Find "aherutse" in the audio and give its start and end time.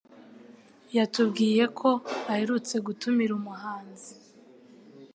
2.31-2.75